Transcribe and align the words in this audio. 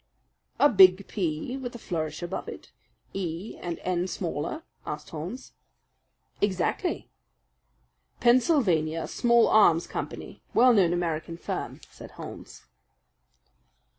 "A 0.59 0.67
big 0.67 1.07
P 1.07 1.55
with 1.57 1.75
a 1.75 1.77
flourish 1.77 2.23
above 2.23 2.47
it, 2.49 2.71
E 3.13 3.55
and 3.61 3.77
N 3.83 4.07
smaller?" 4.07 4.63
asked 4.83 5.11
Holmes. 5.11 5.53
"Exactly." 6.41 7.11
"Pennsylvania 8.19 9.05
Small 9.07 9.47
Arms 9.47 9.85
Company 9.85 10.41
well 10.55 10.73
known 10.73 10.91
American 10.91 11.37
firm," 11.37 11.81
said 11.91 12.09
Holmes. 12.17 12.63